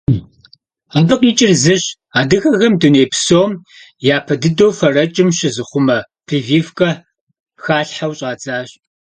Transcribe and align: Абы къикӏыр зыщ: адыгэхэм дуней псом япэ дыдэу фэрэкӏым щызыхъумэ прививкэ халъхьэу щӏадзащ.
Абы 0.97 1.15
къикӏыр 1.19 1.53
зыщ: 1.63 1.83
адыгэхэм 2.19 2.73
дуней 2.81 3.07
псом 3.11 3.51
япэ 4.15 4.33
дыдэу 4.41 4.71
фэрэкӏым 4.77 5.29
щызыхъумэ 5.37 5.97
прививкэ 6.25 6.89
халъхьэу 7.63 8.13
щӏадзащ. 8.19 8.69